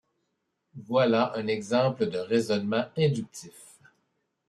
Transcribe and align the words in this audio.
Voilà 0.87 1.31
un 1.37 1.45
exemple 1.45 2.09
de 2.09 2.17
raisonnement 2.17 2.85
inductif. 2.97 3.77